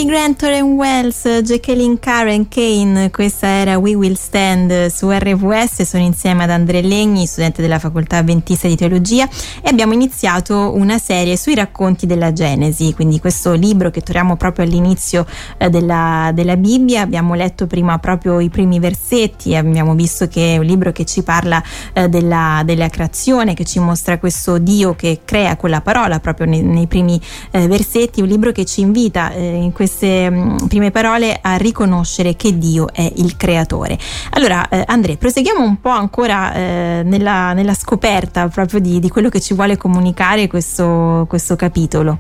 Natalie 0.06 0.26
Grant, 0.26 0.38
Torren 0.38 0.74
Wells, 0.74 1.28
Jacqueline 1.44 1.98
Karen 2.00 2.48
Kane, 2.48 3.10
questa 3.10 3.48
era 3.48 3.78
We 3.78 3.96
Will 3.96 4.14
Stand 4.16 4.88
su 4.88 5.10
RVS, 5.10 5.82
sono 5.82 6.04
insieme 6.04 6.44
ad 6.44 6.52
Andre 6.52 6.82
Legni, 6.82 7.26
studente 7.26 7.62
della 7.62 7.80
facoltà 7.80 8.22
Ventista 8.22 8.68
di 8.68 8.76
Teologia 8.76 9.28
e 9.62 9.70
abbiamo 9.70 9.94
iniziato 9.94 10.74
una 10.76 11.00
serie 11.00 11.38
sui 11.38 11.56
racconti 11.56 12.06
della 12.06 12.34
Genesi, 12.34 12.94
quindi 12.94 13.20
questo 13.20 13.54
libro 13.54 13.90
che 13.90 14.02
troviamo 14.02 14.36
proprio 14.38 14.66
all'inizio 14.66 15.26
eh, 15.58 15.70
della, 15.70 16.32
della, 16.34 16.56
Bibbia, 16.56 17.02
abbiamo 17.02 17.34
letto 17.34 17.66
prima 17.66 17.98
proprio 17.98 18.40
i 18.40 18.50
primi 18.50 18.80
versetti, 18.80 19.56
abbiamo 19.56 19.96
visto 19.96 20.28
che 20.28 20.56
è 20.56 20.58
un 20.58 20.66
libro 20.66 20.92
che 20.92 21.06
ci 21.06 21.24
parla 21.24 21.62
eh, 21.94 22.10
della, 22.10 22.62
della, 22.64 22.90
creazione, 22.90 23.54
che 23.54 23.66
ci 23.66 23.80
mostra 23.80 24.20
questo 24.20 24.58
Dio 24.60 24.96
che 24.96 25.22
crea 25.26 25.56
con 25.56 25.70
la 25.70 25.82
parola 25.82 26.20
proprio 26.20 26.48
nei, 26.48 26.62
nei 26.62 26.88
primi 26.88 27.20
eh, 27.52 27.68
versetti, 27.68 28.22
un 28.22 28.28
libro 28.28 28.52
che 28.52 28.66
ci 28.66 28.82
invita 28.82 29.32
in 29.34 29.72
queste 29.96 30.30
mm, 30.30 30.58
prime 30.68 30.92
parole 30.92 31.40
a 31.42 31.56
riconoscere 31.56 32.36
che 32.36 32.58
Dio 32.58 32.92
è 32.92 33.10
il 33.16 33.38
creatore. 33.38 33.98
Allora, 34.32 34.68
eh, 34.68 34.84
Andrea, 34.86 35.16
proseguiamo 35.16 35.64
un 35.64 35.80
po' 35.80 35.90
ancora 35.90 36.54
eh, 36.54 37.02
nella, 37.06 37.54
nella, 37.54 37.74
scoperta 37.74 38.48
proprio 38.50 38.82
di, 38.82 39.00
di, 39.00 39.10
quello 39.10 39.30
che 39.30 39.40
ci 39.40 39.54
vuole 39.54 39.78
comunicare 39.78 40.48
questo, 40.48 41.25
questo 41.30 41.56
capitolo. 41.56 42.18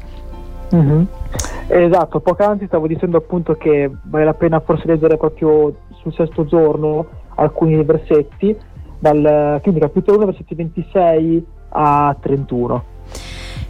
Mm-hmm. 0.73 1.03
Esatto, 1.67 2.21
poc'anzi 2.21 2.65
stavo 2.67 2.87
dicendo 2.87 3.17
appunto 3.17 3.55
che 3.55 3.91
vale 4.03 4.23
la 4.23 4.33
pena 4.33 4.61
forse 4.61 4.87
leggere 4.87 5.17
proprio 5.17 5.75
sul 5.99 6.13
sesto 6.13 6.45
giorno 6.45 7.05
alcuni 7.35 7.83
versetti, 7.83 8.55
dal 8.97 9.59
quindi 9.61 9.81
capitolo 9.81 10.17
1, 10.17 10.25
versetti 10.27 10.55
26 10.55 11.45
a 11.69 12.15
31. 12.19 12.83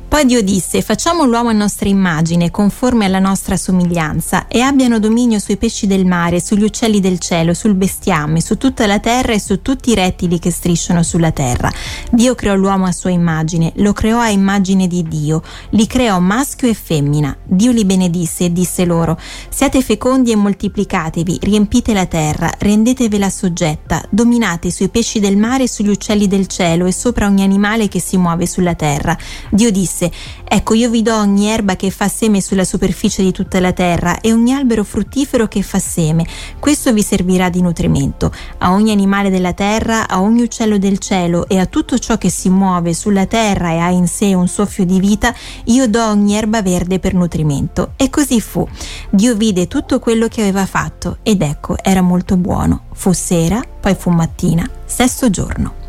Poi 0.08 0.26
Dio 0.26 0.42
disse, 0.42 0.82
facciamo 0.82 1.26
l'uomo 1.26 1.50
a 1.50 1.54
nostra 1.54 1.90
immagine, 1.90 2.50
conforme 2.50 3.04
alla 3.04 3.20
nostra 3.20 3.58
somiglianza, 3.58 4.48
e 4.48 4.62
abbiano 4.62 4.98
dominio 5.00 5.40
sui 5.40 5.58
pesci 5.58 5.88
del 5.88 6.06
mare, 6.06 6.40
sugli 6.40 6.64
uccelli 6.64 7.02
del 7.02 7.20
cielo, 7.20 7.54
sul 7.54 7.74
bestiame, 7.74 8.40
su 8.40 8.58
tutta 8.58 8.86
la 8.86 9.00
terra 9.00 9.34
e 9.34 9.42
su 9.42 9.62
tutti 9.62 9.90
i 9.90 9.96
rettili 9.96 10.40
che 10.40 10.52
strisciano 10.52 11.04
sulla 11.04 11.32
terra. 11.32 11.70
Dio 12.12 12.34
creò 12.34 12.56
l'uomo 12.56 12.86
a 12.86 12.94
sua 12.94 13.10
immagine, 13.10 13.74
lo 13.78 13.92
creò 13.92 14.20
a 14.20 14.30
immagine 14.30 14.88
di 14.88 15.04
Dio, 15.04 15.44
li 15.72 15.86
creò 15.86 16.18
maschio 16.20 16.70
e 16.70 16.74
femmina. 16.74 17.36
Dio 17.44 17.72
li 17.72 17.84
benedisse 17.84 18.46
e 18.46 18.54
disse 18.54 18.86
loro, 18.86 19.20
siate 19.50 19.82
fecondi 19.82 20.32
e 20.32 20.38
moltiplicatevi, 20.38 21.40
riempite 21.42 21.94
la 21.94 22.06
terra, 22.06 22.50
rendetevela 22.60 23.30
soggetta, 23.30 24.02
dominate 24.10 24.72
sui 24.72 24.88
pesci 24.88 25.20
del 25.20 25.36
mare, 25.36 25.68
sugli 25.68 25.90
uccelli 25.90 26.28
del 26.28 26.48
cielo 26.48 26.86
e 26.86 26.94
sopra 26.94 27.26
ogni 27.26 27.44
animale 27.44 27.90
che 27.90 28.00
si 28.00 28.16
muove 28.16 28.48
sulla 28.48 28.76
terra. 28.76 29.18
Dio 29.50 29.72
disse, 29.72 30.05
disse, 30.06 30.12
ecco 30.44 30.74
io 30.74 30.90
vi 30.90 31.02
do 31.02 31.16
ogni 31.16 31.48
erba 31.48 31.76
che 31.76 31.90
fa 31.90 32.08
seme 32.08 32.42
sulla 32.42 32.64
superficie 32.64 33.24
di 33.24 33.32
tutta 33.32 33.60
la 33.60 33.72
terra 33.72 34.20
e 34.20 34.32
ogni 34.32 34.54
albero 34.54 34.84
fruttifero 34.84 35.48
che 35.48 35.62
fa 35.62 35.80
seme, 35.80 36.26
questo 36.60 36.94
vi 36.94 37.02
servirà 37.02 37.50
di 37.50 37.62
nutrimento. 37.62 38.32
A 38.60 38.72
ogni 38.72 38.92
animale 38.92 39.30
della 39.30 39.54
terra, 39.54 40.08
a 40.08 40.22
ogni 40.22 40.42
uccello 40.42 40.78
del 40.78 41.00
cielo 41.00 41.48
e 41.48 41.58
a 41.58 41.66
tutto 41.66 41.98
ciò 41.98 42.18
che 42.18 42.30
si 42.30 42.50
muove 42.50 42.94
sulla 42.94 43.26
terra 43.26 43.72
e 43.72 43.78
ha 43.78 43.90
in 43.90 44.08
sé 44.08 44.34
un 44.34 44.48
soffio 44.48 44.86
di 44.86 45.00
vita, 45.00 45.34
io 45.66 45.88
do 45.88 46.06
ogni 46.06 46.36
erba 46.36 46.62
verde 46.62 47.00
per 47.00 47.14
nutrimento. 47.14 47.94
E 47.96 48.10
così 48.10 48.40
fu. 48.42 48.68
Dio 49.10 49.36
vide 49.36 49.68
tutto 49.68 50.00
quello 50.00 50.28
che 50.28 50.42
aveva 50.42 50.66
fatto 50.66 51.18
ed 51.24 51.42
ecco, 51.42 51.76
era 51.82 52.02
molto 52.02 52.38
buono. 52.38 52.84
Fu 52.94 53.12
sera, 53.12 53.62
poi 53.80 53.96
fu 53.96 54.10
mattina, 54.10 54.68
sesto 54.86 55.30
giorno. 55.30 55.85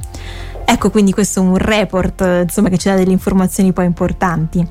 Ecco, 0.68 0.90
quindi 0.90 1.12
questo 1.12 1.40
è 1.40 1.42
un 1.44 1.56
report 1.56 2.42
insomma, 2.42 2.68
che 2.68 2.76
ci 2.76 2.88
dà 2.88 2.96
delle 2.96 3.12
informazioni 3.12 3.73
poi 3.73 3.87
importanti. 3.87 4.66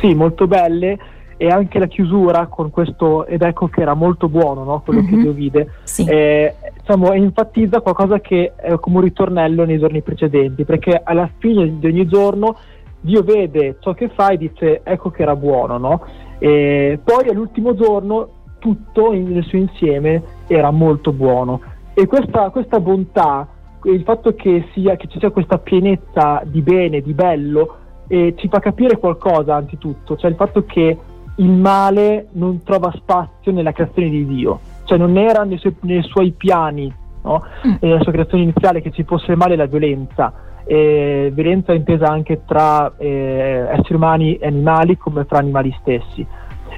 Sì, 0.00 0.12
molto 0.12 0.46
belle 0.46 0.98
e 1.36 1.48
anche 1.48 1.78
la 1.78 1.86
chiusura 1.86 2.46
con 2.46 2.70
questo 2.70 3.26
ed 3.26 3.42
ecco 3.42 3.68
che 3.68 3.80
era 3.80 3.94
molto 3.94 4.28
buono 4.28 4.64
no? 4.64 4.82
quello 4.84 5.00
mm-hmm. 5.00 5.08
che 5.08 5.16
mhm. 5.16 5.22
Dio 5.22 5.32
vide 5.32 5.70
sì. 5.82 6.04
eh, 6.04 6.54
diciamo, 6.78 7.12
enfatizza 7.12 7.80
qualcosa 7.80 8.20
che 8.20 8.52
è 8.56 8.78
come 8.78 8.96
un 8.96 9.02
ritornello 9.02 9.64
nei 9.64 9.78
giorni 9.78 10.02
precedenti 10.02 10.64
perché 10.64 11.00
alla 11.02 11.28
fine 11.38 11.78
di 11.78 11.86
ogni 11.86 12.06
giorno 12.06 12.56
Dio 13.00 13.22
vede 13.22 13.76
ciò 13.80 13.92
che 13.94 14.10
fa 14.14 14.28
e 14.28 14.38
dice 14.38 14.80
ecco 14.84 15.10
che 15.10 15.22
era 15.22 15.36
buono 15.36 15.76
no? 15.78 16.06
e 16.38 16.98
poi 17.02 17.28
all'ultimo 17.28 17.74
giorno 17.74 18.28
tutto 18.58 19.12
nel 19.12 19.44
suo 19.44 19.58
insieme 19.58 20.22
era 20.46 20.70
molto 20.70 21.12
buono 21.12 21.60
e 21.94 22.06
questa, 22.06 22.50
questa 22.50 22.80
bontà 22.80 23.46
il 23.84 24.02
fatto 24.02 24.34
che, 24.34 24.68
sia, 24.72 24.96
che 24.96 25.08
ci 25.08 25.18
sia 25.18 25.30
questa 25.30 25.58
pienezza 25.58 26.42
di 26.44 26.60
bene, 26.62 27.00
di 27.00 27.12
bello, 27.12 27.76
eh, 28.08 28.34
ci 28.36 28.48
fa 28.48 28.58
capire 28.58 28.98
qualcosa 28.98 29.54
anzitutto, 29.54 30.16
cioè 30.16 30.30
il 30.30 30.36
fatto 30.36 30.64
che 30.64 30.98
il 31.36 31.50
male 31.50 32.28
non 32.32 32.62
trova 32.62 32.92
spazio 32.94 33.52
nella 33.52 33.72
creazione 33.72 34.08
di 34.08 34.26
Dio, 34.26 34.60
cioè 34.84 34.98
non 34.98 35.16
era 35.16 35.42
nei 35.42 35.58
suoi, 35.58 35.74
nei 35.80 36.02
suoi 36.02 36.32
piani, 36.32 36.92
no? 37.22 37.42
mm. 37.66 37.74
nella 37.80 38.00
sua 38.02 38.12
creazione 38.12 38.44
iniziale 38.44 38.80
che 38.80 38.90
ci 38.90 39.04
fosse 39.04 39.32
il 39.32 39.38
male 39.38 39.54
e 39.54 39.56
la 39.56 39.66
violenza, 39.66 40.32
eh, 40.64 41.30
violenza 41.34 41.72
intesa 41.72 42.06
anche 42.06 42.42
tra 42.46 42.92
eh, 42.96 43.66
esseri 43.70 43.94
umani 43.94 44.36
e 44.36 44.46
animali 44.46 44.96
come 44.96 45.26
tra 45.26 45.38
animali 45.38 45.74
stessi. 45.80 46.26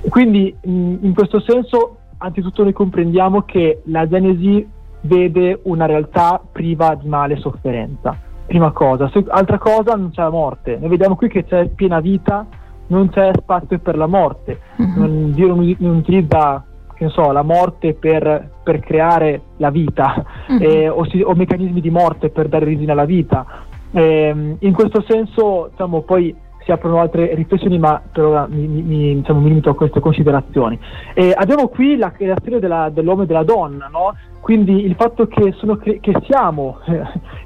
quindi 0.09 0.55
mh, 0.61 0.97
in 1.03 1.13
questo 1.15 1.41
senso 1.41 1.99
anzitutto 2.19 2.63
noi 2.63 2.73
comprendiamo 2.73 3.43
che 3.43 3.83
la 3.87 4.09
Genesi 4.09 4.67
vede 5.07 5.61
una 5.65 5.87
realtà 5.87 6.41
priva 6.53 6.95
di 6.95 7.09
male 7.09 7.35
e 7.35 7.39
sofferenza. 7.39 8.17
Prima 8.47 8.71
cosa. 8.71 9.09
Se, 9.09 9.25
altra 9.29 9.59
cosa, 9.59 9.95
non 9.95 10.11
c'è 10.11 10.23
la 10.23 10.31
morte. 10.31 10.77
Noi 10.79 10.91
vediamo 10.91 11.17
qui 11.17 11.29
che 11.29 11.45
c'è 11.45 11.69
piena 11.69 12.01
vita, 12.01 12.47
non 12.89 13.09
c'è 13.09 13.31
spazio 13.37 13.79
per 13.79 13.97
la 13.97 14.07
morte. 14.07 14.61
Mm-hmm. 14.81 15.31
Dio 15.33 15.49
non, 15.49 15.77
non 15.79 15.97
utilizza 15.97 16.65
so, 17.09 17.31
la 17.31 17.43
morte 17.43 17.95
per, 17.95 18.51
per, 18.63 18.81
creare 18.81 19.43
la 19.59 19.71
vita 19.71 20.25
mm-hmm. 20.51 20.63
eh, 20.63 20.89
o, 20.89 21.05
si, 21.05 21.21
o, 21.21 21.35
meccanismi 21.35 21.81
di 21.81 21.91
morte 21.91 22.31
per 22.31 22.49
dare 22.49 22.65
origine 22.65 22.93
alla 22.93 23.05
vita. 23.05 23.45
Eh, 23.91 24.57
in 24.59 24.73
questo 24.73 25.03
senso, 25.07 25.69
diciamo, 25.71 26.01
poi 26.03 26.35
si 26.67 26.73
aprono 26.73 26.99
altre 26.99 27.33
riflessioni, 27.37 27.79
ma 27.79 28.03
per 28.13 28.25
ora 28.25 28.47
mi, 28.51 28.67
mi, 28.67 29.15
diciamo, 29.15 29.39
mi 29.39 29.49
limito 29.49 29.71
a 29.71 29.77
queste 29.77 30.01
considerazioni. 30.01 30.77
Eh, 31.15 31.33
abbiamo 31.35 31.69
qui 31.69 31.97
la 31.97 32.11
creazione 32.11 32.59
della, 32.59 32.91
dell'uomo 32.93 33.23
e 33.23 33.27
della 33.27 33.45
donna, 33.45 33.87
no? 33.87 34.15
quindi 34.41 34.85
il 34.85 34.97
fatto 34.97 35.29
che, 35.29 35.55
cre- 35.81 36.01
che 36.01 36.21
siamo, 36.25 36.79
eh, 36.87 37.03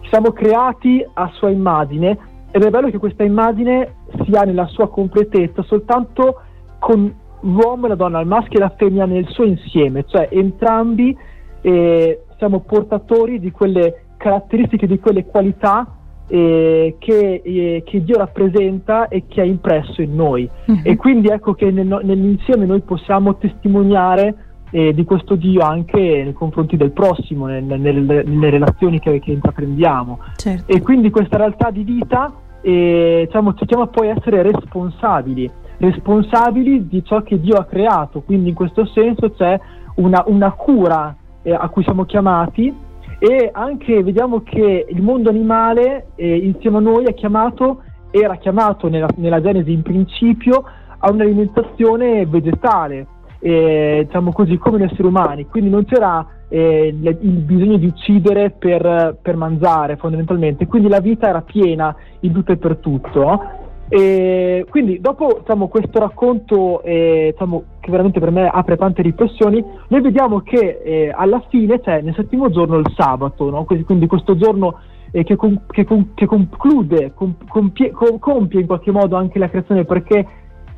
siamo 0.09 0.33
creati 0.33 1.07
a 1.13 1.31
sua 1.35 1.51
immagine 1.51 2.19
ed 2.51 2.65
è 2.65 2.71
bello 2.71 2.91
che 2.91 2.99
questa 2.99 3.23
immagine 3.23 3.95
sia 4.25 4.43
nella 4.43 4.67
sua 4.67 4.89
completezza 4.89 5.63
soltanto 5.63 6.41
con 6.79 7.15
l'uomo 7.43 7.87
e 7.87 7.89
la 7.89 7.95
donna, 7.95 8.21
il 8.21 8.27
maschio 8.27 8.59
e 8.59 8.63
la 8.63 8.73
femmina 8.75 9.05
nel 9.05 9.29
suo 9.29 9.45
insieme, 9.45 10.05
cioè 10.07 10.29
entrambi 10.31 11.17
eh, 11.61 12.23
siamo 12.39 12.61
portatori 12.61 13.39
di 13.39 13.51
quelle 13.51 14.05
caratteristiche, 14.17 14.87
di 14.87 14.99
quelle 14.99 15.27
qualità 15.27 16.00
eh, 16.31 16.95
che, 16.99 17.43
eh, 17.45 17.83
che, 17.85 18.05
Dio 18.05 18.17
rappresenta 18.17 19.09
e 19.09 19.25
che 19.27 19.41
ha 19.41 19.45
impresso 19.45 20.01
in 20.01 20.15
noi. 20.15 20.49
Uh-huh. 20.67 20.81
E 20.85 20.95
quindi 20.97 21.29
ecco 21.29 21.55
che 21.55 21.73
nel, 21.73 21.87
nell'insieme 22.05 22.67
noi 22.67 22.81
possiamo 22.83 23.37
testimoniare 23.37 24.35
eh, 24.71 24.95
di 24.95 25.03
questo 25.03 25.35
Dio 25.35 25.63
anche 25.63 25.99
nei 25.99 26.33
confronti 26.33 26.77
del 26.77 26.93
prossimo, 26.93 27.47
nel, 27.47 27.65
nel, 27.65 28.05
nelle 28.05 28.51
relazioni 28.51 29.01
che, 29.01 29.19
che 29.19 29.33
intraprendiamo. 29.33 30.21
Certo. 30.37 30.73
E 30.73 30.81
quindi 30.81 31.11
questa 31.11 31.37
realtà 31.37 31.71
di 31.71 31.83
vita 31.83 32.33
eh, 32.61 33.25
diciamo, 33.27 33.55
ci 33.55 33.67
chiama 33.67 33.89
poi 33.89 34.11
a 34.11 34.15
essere 34.17 34.43
responsabili, 34.43 35.51
responsabili 35.79 36.87
di 36.87 37.03
ciò 37.05 37.23
che 37.23 37.41
Dio 37.41 37.57
ha 37.57 37.65
creato, 37.65 38.21
quindi 38.21 38.51
in 38.51 38.55
questo 38.55 38.87
senso 38.87 39.33
c'è 39.33 39.59
una, 39.97 40.23
una 40.27 40.53
cura 40.53 41.13
eh, 41.43 41.53
a 41.53 41.69
cui 41.69 41.83
siamo 41.83 42.05
chiamati 42.05 42.89
e 43.23 43.51
anche 43.53 44.03
vediamo 44.03 44.41
che 44.43 44.87
il 44.89 45.03
mondo 45.03 45.29
animale 45.29 46.07
eh, 46.15 46.37
insieme 46.39 46.79
a 46.79 46.81
noi 46.81 47.13
chiamato, 47.13 47.83
era 48.11 48.37
chiamato 48.37 48.89
nella, 48.89 49.09
nella 49.17 49.43
Genesi 49.43 49.73
in 49.73 49.83
principio 49.83 50.65
a 50.99 51.11
un'alimentazione 51.11 52.25
vegetale, 52.25 53.07
eh, 53.41 54.05
diciamo 54.07 54.33
così, 54.33 54.57
come 54.57 54.79
gli 54.79 54.85
esseri 54.85 55.07
umani, 55.07 55.47
quindi 55.47 55.69
non 55.69 55.85
c'era 55.85 56.27
eh, 56.49 56.95
il 56.97 57.43
bisogno 57.43 57.77
di 57.77 57.87
uccidere 57.87 58.53
per, 58.53 59.19
per, 59.21 59.37
mangiare 59.37 59.97
fondamentalmente, 59.97 60.67
quindi 60.67 60.89
la 60.89 61.01
vita 61.01 61.29
era 61.29 61.43
piena 61.43 61.95
in 62.21 62.33
tutto 62.33 62.53
e 62.53 62.57
per 62.57 62.77
tutto. 62.77 63.69
E 63.93 64.65
quindi 64.71 64.99
dopo 64.99 65.41
diciamo, 65.41 65.69
questo 65.69 65.99
racconto 65.99 66.83
eh, 66.83 67.31
diciamo, 67.33 67.65
che 67.91 67.97
veramente 67.97 68.21
per 68.21 68.31
me 68.31 68.49
apre 68.49 68.77
tante 68.77 69.03
riflessioni, 69.03 69.63
noi 69.89 70.01
vediamo 70.01 70.41
che 70.41 70.81
eh, 70.83 71.13
alla 71.15 71.43
fine 71.49 71.81
c'è 71.81 72.01
nel 72.01 72.15
settimo 72.15 72.49
giorno 72.51 72.79
il 72.79 72.93
sabato, 72.97 73.51
no? 73.51 73.65
quindi 73.65 74.07
questo 74.07 74.37
giorno 74.37 74.79
eh, 75.11 75.25
che, 75.25 75.37
con, 75.37 75.63
che, 75.67 75.85
con, 75.85 76.15
che, 76.15 76.27
conclude, 76.27 77.13
com, 77.15 77.35
compie, 77.49 77.91
com, 77.91 78.19
compie 78.19 78.61
in 78.61 78.67
qualche 78.67 78.93
modo 78.93 79.17
anche 79.17 79.39
la 79.39 79.51
creazione 79.51 79.85
perché 79.85 80.27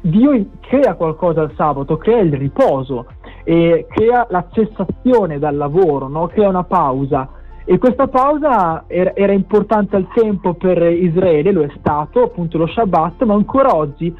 Dio 0.00 0.32
crea 0.60 0.94
qualcosa 0.94 1.42
al 1.42 1.52
sabato, 1.54 1.96
crea 1.96 2.18
il 2.18 2.32
riposo, 2.32 3.06
crea 3.44 4.26
la 4.30 4.46
cessazione 4.50 5.38
dal 5.38 5.56
lavoro, 5.56 6.08
no? 6.08 6.26
crea 6.26 6.48
una 6.48 6.64
pausa 6.64 7.28
e 7.64 7.78
questa 7.78 8.08
pausa 8.08 8.84
era, 8.88 9.14
era, 9.14 9.32
importante 9.32 9.94
al 9.94 10.08
tempo 10.12 10.54
per 10.54 10.82
Israele, 10.82 11.52
lo 11.52 11.62
è 11.62 11.70
stato, 11.78 12.24
appunto 12.24 12.58
lo 12.58 12.66
Shabbat, 12.66 13.22
ma 13.22 13.34
ancora 13.34 13.76
oggi 13.76 14.12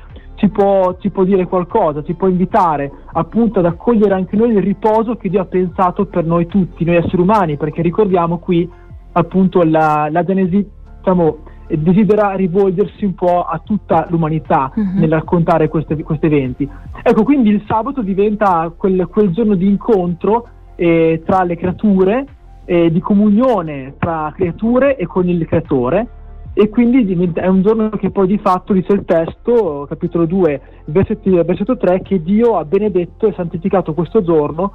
ci 0.42 0.49
può, 0.49 0.96
ci 0.99 1.11
può, 1.11 1.22
dire 1.22 1.46
qualcosa, 1.46 2.02
ci 2.02 2.14
può 2.14 2.26
invitare 2.26 2.90
appunto 3.12 3.61
ad 3.61 3.66
accogliere 3.66 4.12
anche 4.12 4.35
noi 4.35 4.50
il 4.50 4.61
riposo 4.61 5.14
che 5.14 5.28
Dio 5.28 5.40
ha 5.40 5.44
pensato 5.44 6.07
per 6.07 6.24
noi 6.24 6.46
tutti, 6.46 6.85
noi 6.85 6.96
esseri 6.96 7.22
umani, 7.22 7.57
perché 7.57 7.81
ricordiamo 7.81 8.38
qui 8.38 8.68
appunto 9.12 9.62
la, 9.62 10.09
la 10.11 10.24
Genesi 10.24 10.68
diciamo, 10.98 11.44
desidera 11.68 12.33
rivolgersi 12.33 13.05
un 13.05 13.14
po' 13.14 13.44
a 13.44 13.61
tutta 13.64 14.07
l'umanità 14.11 14.72
uh-huh. 14.74 14.98
nel 14.98 15.11
raccontare 15.11 15.68
questi 15.68 15.94
eventi. 16.18 16.68
Ecco, 17.05 17.22
quindi 17.22 17.50
il 17.50 17.62
sabato 17.68 18.02
diventa 18.02 18.72
quel, 18.76 19.07
quel 19.09 19.31
giorno 19.31 19.55
di 19.55 19.68
incontro 19.68 20.48
eh, 20.74 21.22
tra 21.24 21.44
le 21.44 21.57
creature, 21.57 22.26
eh, 22.64 22.90
di 22.90 22.98
comunione 22.98 23.94
tra 23.96 24.33
creature 24.35 24.96
e 24.96 25.07
con 25.07 25.28
il 25.28 25.46
creatore 25.46 26.09
e 26.54 26.68
quindi 26.68 27.32
è 27.34 27.46
un 27.46 27.62
giorno 27.62 27.88
che 27.90 28.10
poi 28.10 28.26
di 28.26 28.38
fatto 28.38 28.74
dice 28.74 28.92
il 28.92 29.04
testo, 29.06 29.86
capitolo 29.88 30.26
2, 30.26 30.60
versetto, 30.86 31.30
versetto 31.44 31.76
3, 31.78 32.02
che 32.02 32.22
Dio 32.22 32.58
ha 32.58 32.64
benedetto 32.64 33.26
e 33.26 33.32
santificato 33.32 33.94
questo 33.94 34.22
giorno 34.22 34.72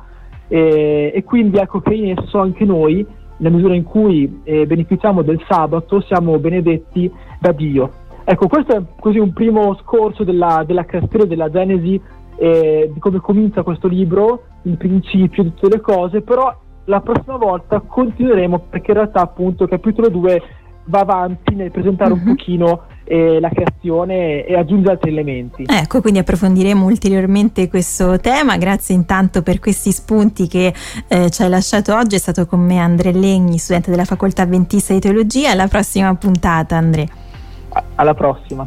e, 0.48 1.12
e 1.14 1.24
quindi 1.24 1.58
ecco 1.58 1.80
che 1.82 1.94
in 1.94 2.18
esso 2.18 2.40
anche 2.40 2.66
noi, 2.66 3.06
nella 3.38 3.56
misura 3.56 3.76
in 3.76 3.84
cui 3.84 4.42
eh, 4.44 4.66
beneficiamo 4.66 5.22
del 5.22 5.40
sabato, 5.48 6.02
siamo 6.02 6.40
benedetti 6.40 7.12
da 7.40 7.52
Dio. 7.52 7.92
Ecco, 8.24 8.48
questo 8.48 8.76
è 8.76 8.82
così 9.00 9.20
un 9.20 9.32
primo 9.32 9.78
scorso 9.84 10.24
della, 10.24 10.64
della 10.66 10.84
creazione, 10.84 11.28
della 11.28 11.52
Genesi, 11.52 12.02
eh, 12.38 12.90
di 12.92 13.00
come 13.00 13.20
comincia 13.20 13.62
questo 13.62 13.88
libro, 13.88 14.44
il 14.64 14.78
principio 14.78 15.44
di 15.44 15.54
tutte 15.54 15.76
le 15.76 15.82
cose, 15.82 16.22
però 16.22 16.54
la 16.86 17.02
prossima 17.02 17.38
volta 17.38 17.82
continueremo 17.82 18.66
perché 18.70 18.92
in 18.92 18.98
realtà 18.98 19.22
appunto 19.22 19.68
capitolo 19.68 20.10
2 20.10 20.42
va 20.88 21.00
avanti 21.00 21.56
nel 21.56 21.72
presentare 21.72 22.12
uh-huh. 22.12 22.18
un 22.18 22.24
mhm. 22.24 22.36
pochino 22.36 22.82
eh, 23.08 23.40
la 23.40 23.50
creazione 23.50 24.46
e 24.46 24.56
aggiunge 24.56 24.92
altri 24.92 25.12
elementi. 25.12 25.64
Ecco, 25.66 26.02
quindi 26.02 26.20
approfondiremo 26.20 26.86
ulteriormente 26.86 27.70
questo 27.70 28.20
tema. 28.20 28.58
Grazie 28.58 28.96
intanto 28.96 29.42
per 29.42 29.60
questi 29.60 29.92
spunti 29.92 30.48
che 30.48 30.74
eh, 31.08 31.30
ci 31.30 31.42
hai 31.42 31.50
lasciato 31.50 31.96
oggi. 31.96 32.16
È 32.16 32.20
stato 32.20 32.46
con 32.46 32.60
me 32.60 32.80
Andrea 32.80 33.14
Legni, 33.14 33.58
studente 33.58 33.92
della 33.92 34.06
Facoltà 34.06 34.46
Ventista 34.46 34.94
di 34.94 35.00
Teologia. 35.00 35.52
Alla 35.52 35.68
prossima 35.68 36.14
puntata, 36.16 36.76
Andrea. 36.76 37.08
Alla 37.96 38.14
prossima. 38.14 38.66